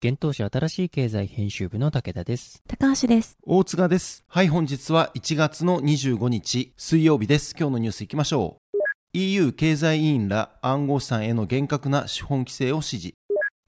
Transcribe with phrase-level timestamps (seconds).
[0.00, 2.62] 現当社新しい経済編集部の武田です。
[2.68, 3.36] 高橋です。
[3.42, 4.24] 大塚です。
[4.28, 7.52] はい、本日は1月の25日水曜日です。
[7.58, 8.78] 今日のニュースいきましょう。
[9.14, 13.14] EU 経済委員ら暗号資産への厳格な資本規制を指示。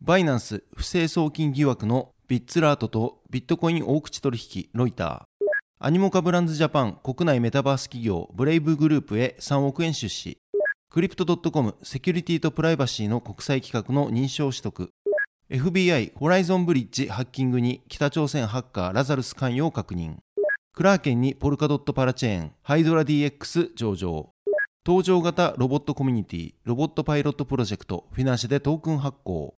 [0.00, 5.22] バイナンス不正送金疑惑のビッツラートとビットコイン大口取引ロイター。
[5.80, 10.38] アニモカブランズジャパン国内メタバース企業ブレイブグループへ3億円出資。
[10.90, 14.90] クリプト .com セキュリティとプライバシーの国際規格の認証取得。
[15.50, 20.18] FBI ホライゾンブリッジハッキングに北朝鮮ハッカーラザルス関与を確認。
[20.72, 24.30] クラーケンにポルカドットパラチェーン、ハイドラ DX 上場。
[24.86, 29.54] 登場型ロボットコミュニティ、ロボットパイロットプロジェクト、フィナンシェでトークン発行。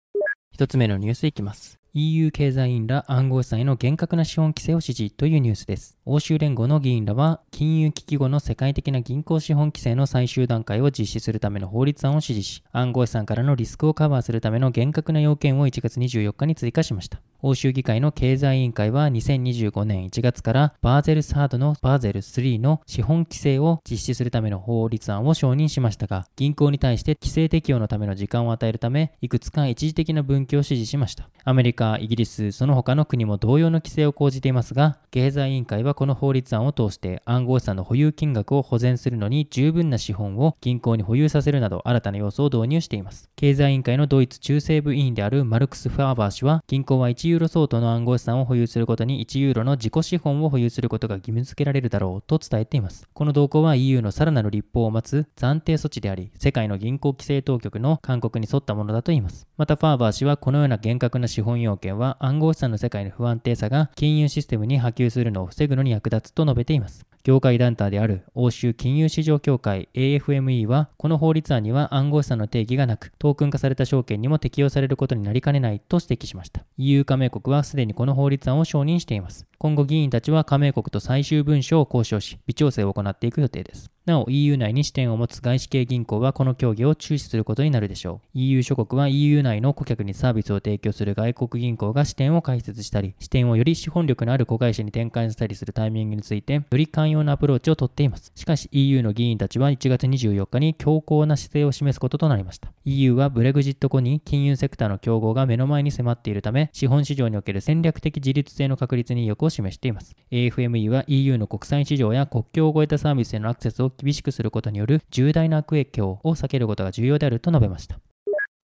[0.54, 1.81] 一つ目のニュースいきます。
[1.94, 5.98] EU 経済委員ら暗号資産への厳格な資本規制を指示というニュースです。
[6.06, 17.20] 欧州連合の議員らは、金融危機後の世界的な銀行資本規制の最終段階を実施するための法律案を指示し、暗号資産からのリスクをカバーするための厳格な要件を1月24日に追加しました。
[17.44, 31.30] 欧州議会の経済委員会は2025年1月からバーゼルサードのバーゼル3の資本規制を実施するための法律案を承認しましたが、銀行に対して規制適用のための時間を与えるため、いくつか一時的な分岐を指示しました。
[31.44, 43.30] アメリカ、イギリス、その他の国も同様の規制を講じていますが、経済委員会はこの法律案を通して暗号資産の保有金額を保全するのに十分な資本を銀行に保有させるなど新たな要素を導入しています。
[43.36, 53.08] 経済委員会のドイツ中西部委員であるマルクス・ファーバー氏は、銀行は1ユーロ相当の暗号資産を保有することに1ユーロの自己資本を保有することが義務付けられるだろうと伝えています。
[53.14, 59.48] この動向は EU のさらなる立法を待つ暫定措置であり、世界の銀行規制当局の勧告に沿ったものだと言います。
[59.58, 67.06] またファーバー氏はこのような厳格な資本要件は暗号資産の世界の不安定さが金融システムに波及するのを防ぐのに役立つと述べています。
[67.24, 76.66] 業界団体である欧州金融市場協会 AFME はこの法律案には暗号資産の定義がなくトークン化された証券にも適用されることになりかねないと指摘しました。
[76.78, 79.46] EU 加盟国はすでにこの法律案を承認しています。
[79.60, 83.92] 今後議員たちは加盟国と最終文書を交渉し微調整を行っていく予定です。
[84.12, 88.28] なお EU 内に支店を持つ外資系銀行はこの協議を注視することになるでしょう。
[88.34, 98.32] EU 諸国は EU 内の顧客にサービスを提供する外国銀行が支店を開設したり支店をより資本力のある子会社に転換したりするタイミングについてより寛容なアプローチをとっています。
[98.36, 102.72] しかし EU の議員たちは1月24日に強硬な姿勢を示すこととなりました。
[102.84, 110.16] EU はブレグジット後に金融セクターの競合が目の前に迫っているため資本市場における戦略的自立性の確立に意欲を示しています。
[110.32, 118.00] AFME は EU の国際市場や国境を越えたサービスへのアクセスを厳しくすることによる重大な悪影響を避けることが重要であると述べました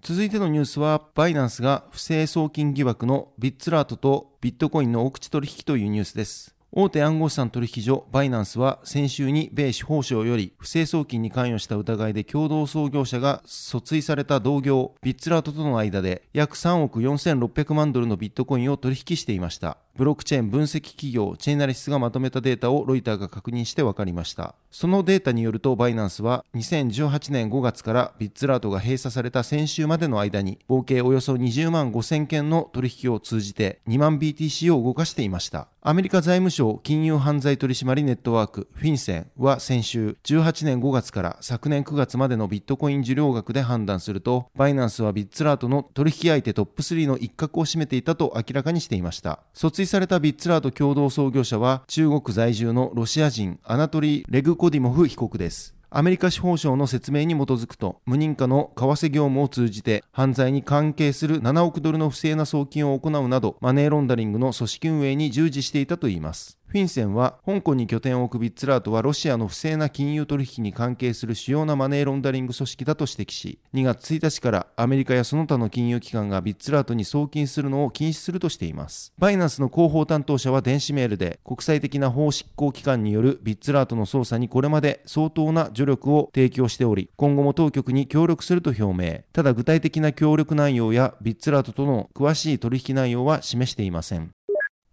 [0.02, 6.56] 続いてのニュースは、バイナンスが不正送金疑惑のビッツラートとビットコインの大口取引というニュースです。
[6.72, 19.78] 大手暗号資産取引所バイナンスは先週に米司法省より不正送金に関与した疑いで共同創業者が訴追された同業ビッツラートとの間で約3億4600万ドルのビットコインを取引していました。
[19.98, 24.54] ブロックチェーン分析企業チェイナリスがまとめたデータをロイターが確認して分かりました。
[24.70, 35.68] そのデータによるとバイナンスは2018年5月からビッツラートが閉鎖された先週までの間に合計およそ20万5000件の取引を通じて2万 BTC を動かしていました。
[35.82, 49.40] アメリカ財務省金融犯罪取締ネットワークフィンセンは先週18年5月から昨年9月までのビットコイン受領額で判断するとバイナンスはビッツラートの取引相手トップ3の一角を占めていたと明らかにしていました。
[49.56, 55.78] 訴追されたビッツラート共同創業者は中国在住のロシア人アナトリー・レグコディモフ被告です。
[55.90, 66.60] アメリカ司法省の説明に基づくと、無認可の為替業務を通じて犯罪に関係する7億ドルの不正な送金を行うなど、マネーロンダリングの組織運営に従事していたといいます。
[66.68, 79.14] フィンセンは、香港に拠点を置くビッツラートはロシアの不正な金融取引に関係する主要なマネーロンダリング組織だと指摘し、2月1日からアメリカやその他の金融機関がビッツラートに送金するのを禁止するとしています。
[79.18, 89.22] バイナンスの広報担当者は電子メールで、国際的な法執行機関によるビッツラートの捜査にこれまで相当な助力を提供しており、今後も当局に協力すると表明。
[89.32, 94.37] ただ具体的な協力内容やビッツラートとの詳しい取引内容は示していません。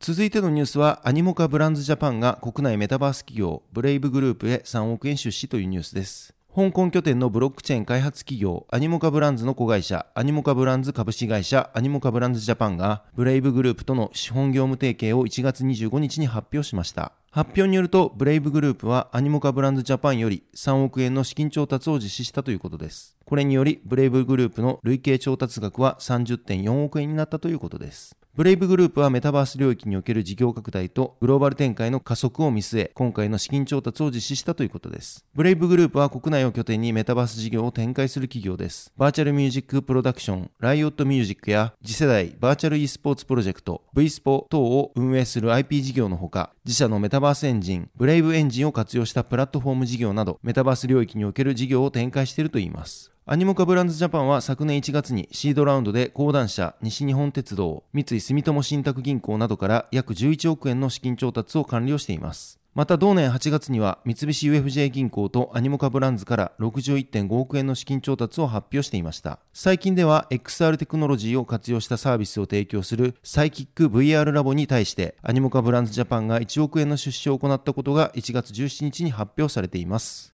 [0.06, 6.34] 続いてのニュースは、アニモカブランズジャパンが国内メタバース企業、ブレイブグループへ3億円出資というニュースです。
[6.54, 17.12] 香港拠点のブロックチェーン開発企業、アニモカブランズの子会社、アニモカブランズ株式会社、アニモカブランズジャパンが、ブレイブグループとの資本業務提携を1月25日に発表しました。
[17.30, 23.16] 発表によると、ブレイブグループはアニモカブランズジャパンより3億円の資金調達を実施したということです。
[23.24, 28.18] これにより、ブレイブグループの累計調達額は30.4億円になったということです。
[28.36, 35.24] ブレイブグループはメタバース領域における事業拡大とグローバル展開の加速を見据え、今回の資金調達を実施したということです。
[35.36, 38.92] ブレイブグループは国内を拠点にメタバース事業を展開する企業です。
[38.96, 53.12] バーチャルミュージックプロダクション、ライオットミュージックや次世代バーチャル e スポーツプロジェクト、V スポ等を運営する IP 事業のほか、自社のメタバースエンジン、ブレイブエンジンを活用したプラットフォーム事業など、メタバース領域における事業を展開しているといいます。
[53.26, 62.58] アニモカブランズジャパンは昨年1月にシードラウンドで講談社、西日本鉄道、三井住友信託銀行などから約11億円の資金調達を完了しています。
[62.74, 69.38] また同年8月には三菱 UFJ 銀行とアニモカブランズから61.5億円の資金調達を発表していました。
[69.52, 80.34] 最近では XR テクノロジーを活用したサービスを提供するサイキック VR ラボに対してアニモカブランズジャパンが1億円の出資を行ったことが1月17日に発表されています。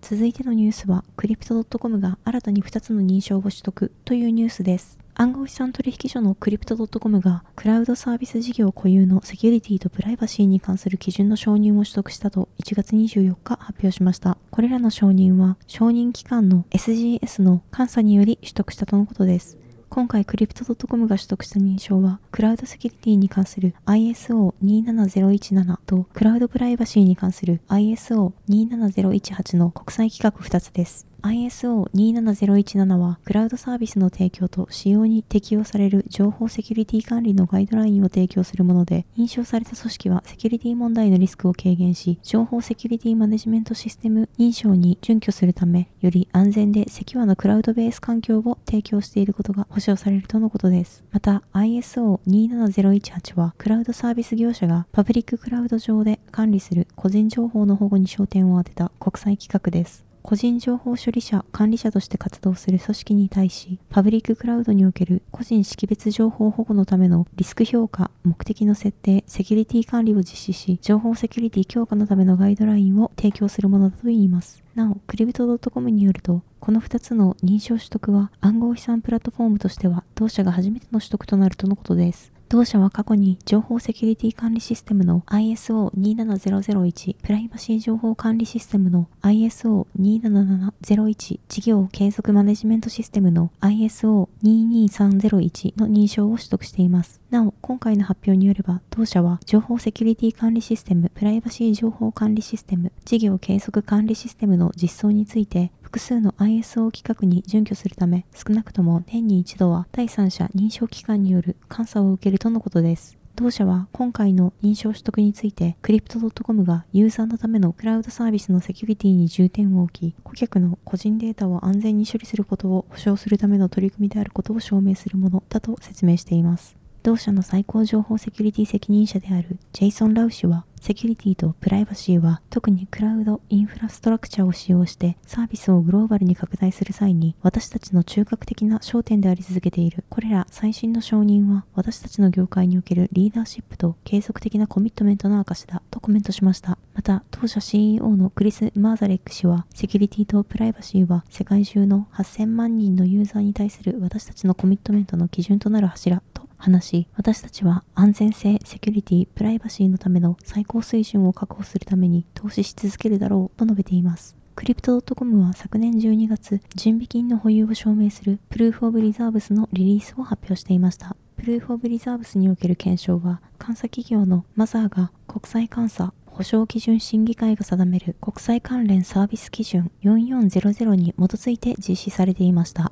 [0.00, 4.98] 続いてのニュースは、クリプト .com が新たに2つの認証を取得というニュースです。
[5.16, 14.36] 暗号資産取引所のクリプト .com がクラウドサービス事業固有のセキュリティとプライバシーに関する基準の承認を取得したと1月24日発表しました。
[14.50, 19.56] これらの承認は承認機関の SGS の監査により取得したとのことです。
[19.88, 31.06] 今回クリプト .com が取得した認証は、クラウドセキュリティに関する ISO27017 と、クラウドプライバシーに関する ISO27018 の国際規格2つです。
[31.24, 51.04] ISO27017 は、クラウドサービスの提供と使用に適用される情報セキュリティ管理のガイドラインを提供するもので、認証された組織はセキュリティ問題のリスクを軽減し、情報セキュリティマネジメントシステム認証に準拠するため、より安全でセキュアなクラウドベース環境を提供していることが保証されるとのことです。
[51.10, 60.04] また、ISO27018 は、クラウドサービス業者がパブリッククラウド上で管理する個人情報の保護に焦点を当てた国際規格です。
[60.26, 74.64] 個人情報処理者、管理者として活動する組織に対し、パブリッククラウドにおける個人識別情報保護のためのリスク評価、目的の設定、セキュリティ管理を実施し、情報セキュリティ強化のためのガイドラインを提供するものだといいます。
[74.74, 82.32] なお、 Crypto.com によると、この2つの認証取得は暗号資産プラットフォームとしては同社が初めての取得となるとのことです。
[82.48, 97.20] 同社は過去に情報セキュリティ管理システムの ISO27001 プライバシー情報管理システムの ISO27701 事業継続マネジメントシステムの ISO22301 の認証を取得しています。
[97.30, 113.16] なお、今回の発表によれば、同社は情報セキュリティ管理システム、プライバシー情報管理システム、事業継続管理システムの実装について、複数の ISO 規格に準拠するため、少なくとも年に一度は第三者認証機関による監査を受けるとのことです。
[113.36, 126.76] 同社は今回の認証取得について、クリプト .com がユーザーのためのクラウドサービスのセキュリティに重点を置き、顧客の個人データを安全に処理することを保証するための取り組みであることを証明するものだと説明しています。
[127.04, 140.04] 同社の最高情報セキュリティ責任者であるジェイソン・ラウ氏は、セキュリティとプライバシーは特にクラウドインフラストラクチャを使用してサービスをグローバルに拡大する際に私たちの中核的な焦点であり続けている。
[140.10, 146.76] これら最新の承認は私たちの業界におけるリーダーシップと継続的なコミットメントの証だとコメントしました。
[146.94, 156.22] また当社 CEO のクリス・マーザレック氏はセキュリティとプライバシーは世界中の8000万人のユーザーに対する私たちのコミットメントの基準となる柱
[156.64, 164.34] 話し、私たちは安全性、セキュリティ、プライバシーのための最高水準を確保するために投資し続けるだろうと述べています。
[164.56, 171.16] クリプト .com は昨年12月、準備金の保有を証明するプルーフオブリザーブスのリリースを発表していました。
[171.36, 182.90] プルーフオブリザーブスにおける検証は、監査企業のマザーが国際監査、保証基準審議会が定める国際関連サービス基準4400に基づいて実施されていました。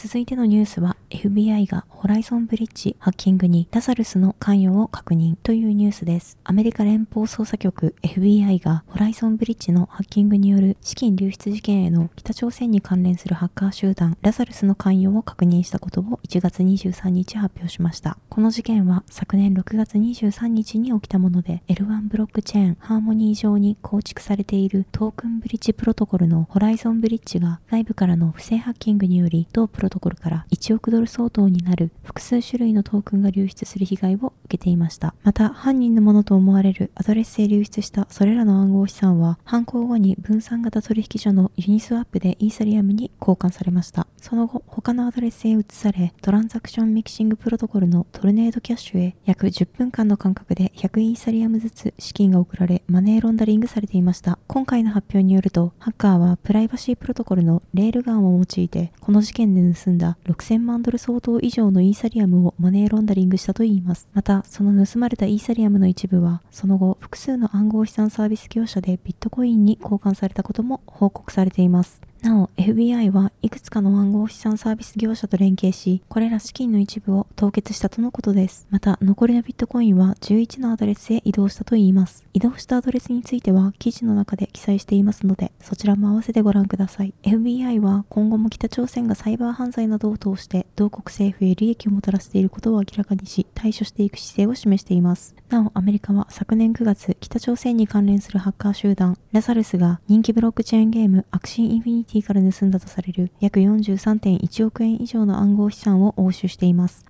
[0.00, 6.38] 続いてのニュースは FBI がホライゾンブリッジハッキングにラザルスの関与を確認というニュースです。
[6.44, 18.18] アメリカ連邦捜査局 FBI がホライゾンブリッジのハッキングによる資金流出事件への北朝鮮に関連するハッカー集団ラザルスの関与を確認したことを1月23日発表しました。
[18.28, 35.14] この事件は昨年6月23日に起きたもので L1 ブロックチェーンハーモニー上に構築されているトークンブリッジプロトコルのホライゾンブリッジが外部からの不正ハッキングにより同プロトコルから1億ドル相当になる複数種類のトークンが流出する被害を受けていました。
[35.22, 44.06] また、犯人のものと思われるアドレスへ流出したそれらの暗号資産は、犯行後に分散型取引所のユニスワップでイーサリアムに交換されました。
[44.20, 54.38] その後、他のアドレスへ移され、トランザクションミキシングプロトコルのトルネードキャッシュへ約10分間の間隔で100イーサリアムずつ資金が送られ、マネーロンダリングされていました。
[54.46, 64.08] 今回の発表によると、ハッカーはプライバシープロトコルのレールガンを用いて、この事件で盗んだ6000万ドル相当以上のイーサリアムをマネーロンダリングしたといいます。
[64.12, 72.07] また、その盗まれたイーサリアムの一部は、その後、複数の暗号資産サービス業者でビットコインに交換されたことも報告されています。
[72.22, 78.66] なお、FBI はいくつかの暗号資産サービス業者と連携し、これら資金の一部を凍結したとのことです。
[78.70, 82.26] また、残りのビットコインは11のアドレスへ移動したといいます。
[82.34, 87.14] 移動したアドレスについては記事の中で記載していますので、そちらも合わせてご覧ください。
[87.22, 95.36] FBI は今後も北朝鮮がサイバー犯罪などを通して同国政府へ利益をもたらしていることを明らかにし、対処していく姿勢を示しています。
[95.50, 107.04] なお、アメリカは昨年9月、北朝鮮に関連するハッカー集団、ラサルスが人気ブロックチェーンゲーム、アクシーインフィニティから盗んだとされる約43.1億円以上の暗号資産を押収しています。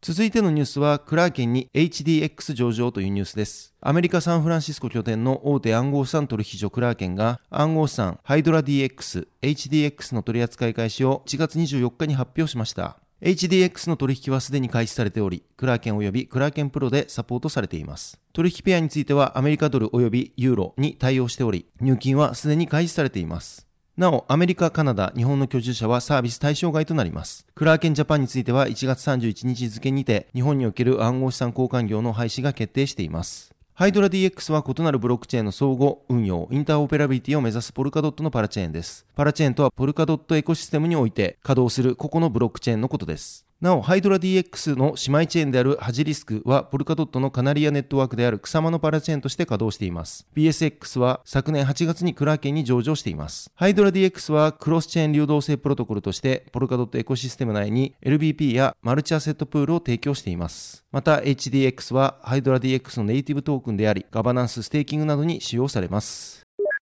[0.00, 3.74] 続いてのニュースは、クラーケンに HDX 上場というニュースです。
[3.80, 12.98] アメリカ・サンフランシスコ拠点の大手暗号資産取引所クラーケンが暗号資産ハイドラ DX、HDX の取扱い開始を1月24日に発表しました。
[13.20, 18.20] HDX の取引はすでに開始されており、クラーケン及びクラーケンプロでサポートされています。
[18.32, 23.67] 取引ペアについてはアメリカドル及びユーロに対応しており、入金はすでに開始されています。
[23.98, 27.44] なお、アメリカ、カナダ、日本の居住者はサービス対象外となります。
[27.56, 33.52] クラーケンジャパンについては1月31日付にて、日本における暗号資産交換業の廃止が決定しています。
[33.74, 39.04] ハイドラ DX は異なるブロックチェーンの相互運用、インターオペラビリティを目指すポルカドットのパラチェーンです。
[39.16, 43.47] パラチェーンとはポルカドットエコシステムにおいて稼働する個々のブロックチェーンのことです。
[43.60, 50.28] なお、ハイドラ DX の姉妹チェーンであるハジリスクは、ポルカドットのカナリアネットワークである草間のパラチェーンとして稼働しています。
[50.36, 53.50] BSX は昨年8月にクラーケンに上場しています。
[53.56, 60.84] ハイドラ DX はクロスチェーン流動性プロトコルとして、ポルカドットエコシステム内に LBP やマルチアセットプールを提供しています。
[60.92, 66.47] また HDX はハイドラ DX のネイティブトークンであり、ガバナンス、ステーキングなどに使用されます。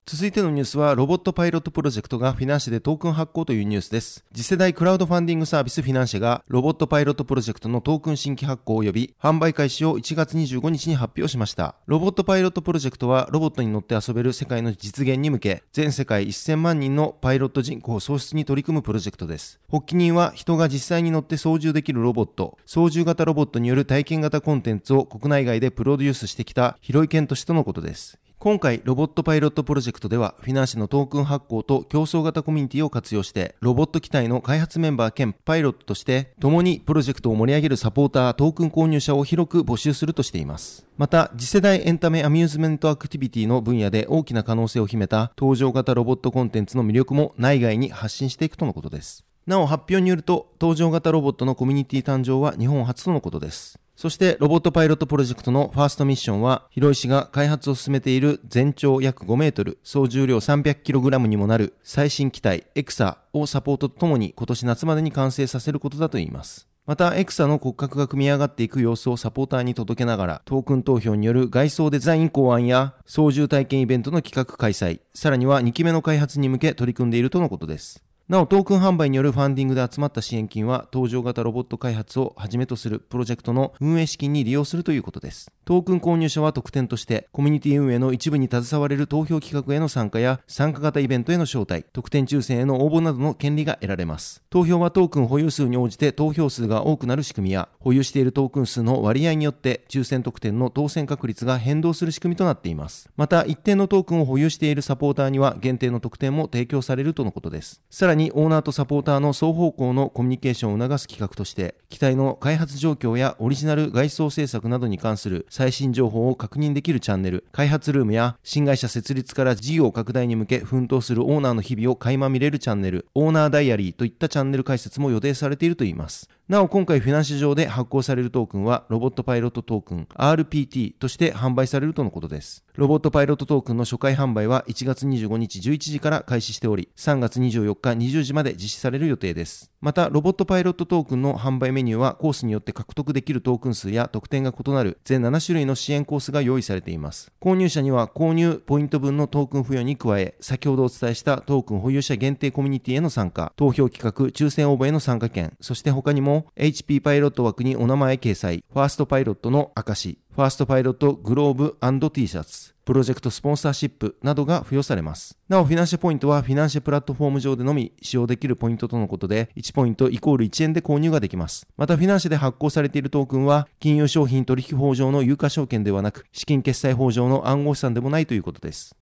[0.08, 4.24] 続いてのニュースは、ロボットパイロットプロジェクトがフィナンシェでトークン発行というニュースです。
[4.36, 11.74] 次世代クラウドファンディングサービスフィナンシェが、ロボットパイロットプロジェクトのトークン新規発行及び販売開始を1月25日に発表しました。
[11.88, 19.60] ロボットパイロットプロジェクトは、ロボットに乗って遊べる世界の実現に向け、全世界1000万人のパイロット人口創出に取り組むプロジェクトです。
[19.72, 28.20] 発起人は、人が実際に乗って操縦できるロボット、操縦型ロボットによる体験型コンテンツを国内外でプロデュースしてきた広井健人氏とのことです。
[28.46, 40.86] 今回、ロボットパイロットプロジェクトでは、フィナンシェのトークン発行と共創型コミュニティを活用して、ロボット機体の開発メンバー兼パイロットとして、共にプロジェクトを盛り上げるサポーター、トークン購入者を広く募集するとしています。
[40.96, 49.26] また、次世代エンタメアミューズメントアクティビティの分野で大きな可能性を秘めた搭乗型ロボットコンテンツの魅力も内外に発信していくとのことです。
[49.48, 53.80] なお発表によると、搭乗型ロボットのコミュニティ誕生は日本初とのことです。
[53.96, 66.68] そしてロボットパイロットプロジェクトのファーストミッションは、広井氏が開発を進めている全長約5メートル、総重量 300kg にもなる最新機体エクサをサポーターとともに今年夏までに完成させることだといいます。
[66.86, 78.05] また、エクサの骨格が組み上がっていく様子をサポーターに届けながら、トークン投票による外装デザイン考案や操縦体験イベントの企画開催、さらには2期目の開発に向け取り組んでいるとのことです。
[78.28, 85.52] なお、トークン販売によるファンディングで集まった支援金は、搭乗型ロボット開発をはじめとするプロジェクトの運営資金に利用するということです。
[85.64, 94.42] トークン購入者は特典として、コミュニティ運営の一部に携われる投票企画への参加や、参加型イベントへの招待、特典抽選への応募などの権利が得られます。
[94.50, 103.08] 投票はトークン保有数に応じて投票数が多くなる仕組みや、保有しているトークン数の割合によって、抽選特典の当選確率が変動する仕組みとなっています。
[103.18, 107.84] また、一定のトークンを保有しているサポーターには、限定の特典も提供されるとのことです。
[107.92, 126.30] さららにオーナーとサポーターの双方向のコミュニケーションを促す企画として、機体の開発状況やオリジナル外装制作などに関する最新情報を確認できるチャンネル、開発ルームや新会社設立から事業拡大に向け奮闘するオーナーの日々を垣間見れるチャンネル、オーナーダイアリーといったチャンネル開設も予定されているといいます。
[126.48, 132.64] なお今回フィナンシェ上で発行されるトークンはロボットパイロットトークン RPT として販売されるとのことです。
[132.76, 139.72] ロボットパイロットトークンの初回販売は1月25日11時から開始しており、3月24日20時まで実施される予定です。
[139.86, 147.32] また、ロボットパイロットトークンの販売メニューはコースによって獲得できるトークン数や特典が異なる全7種類の支援コースが用意されています。
[147.40, 165.38] 購入者には購入ポイント分のトークン付与に加え、先ほどお伝えしたトークン保有者限定コミュニティへの参加、投票企画、抽選応募への参加券、そして他にも HP パイロット枠にお名前掲載、ファーストパイロットの証、ファーストパイロットグローブ &T シャツ、プロジェクトスポンサーシップなどが付与されます。
[165.48, 171.66] なお、フィナンシェポイントはフィナンシェプラットフォーム上でのみ使用できるポイントとのことで、1ポイントイコール1円で購入ができます。
[171.78, 178.94] また、フィナンシェで発行されているトークンは、金融商品取引法上の有価証券ではなく、資金決済法上の暗号資産でもないということです。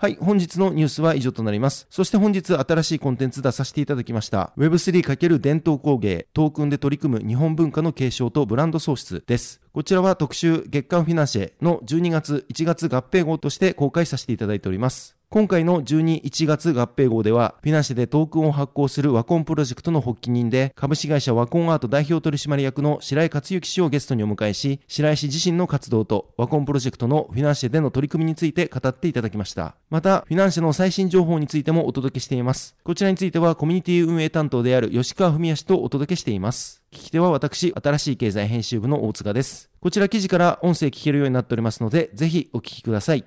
[0.00, 1.88] はい、本日のニュースは以上となります。
[1.90, 4.52] そして本日新しいコンテンツ出させていただきました。
[4.56, 9.60] Web3× 伝統工芸、トークンで取り組む日本文化の継承とブランド創出です。
[9.72, 15.17] こちらは特集月刊フィナンシェの12月1月合併号として公開させていただいております。
[15.30, 29.76] 今回の12、1月合併号では、フィナンシェでトークンを発行するワコンプロジェクトの発起人で、株式会社ワコンアート代表取締役の白井克之氏をゲストにお迎えし、白井氏自身の活動とワコンプロジェクトのフィナンシェでの取り組みについて語っていただきました。
[29.90, 32.74] また、フィナンシェの最新情報についてもお届けしています。
[32.82, 36.82] こちらについてはコミュニティ運営担当である吉川文康とお届けしています。
[36.90, 39.68] 聞き手は私、新しい経済編集部の大塚です。
[39.80, 43.26] こちら記事から音声聞けるようになっておりますので、ぜひお聞きください。